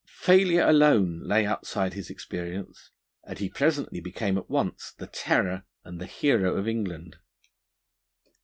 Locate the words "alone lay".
0.67-1.45